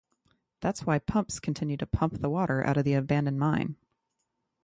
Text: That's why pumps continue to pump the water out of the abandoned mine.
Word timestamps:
That's 0.61 0.81
why 0.83 0.97
pumps 0.97 1.39
continue 1.39 1.77
to 1.77 1.85
pump 1.85 2.21
the 2.21 2.29
water 2.31 2.65
out 2.65 2.75
of 2.75 2.85
the 2.85 2.95
abandoned 2.95 3.37
mine. 3.37 3.75